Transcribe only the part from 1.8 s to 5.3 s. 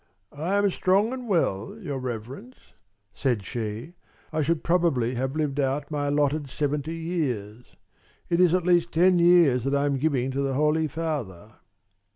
Reverence," said she. "I should probably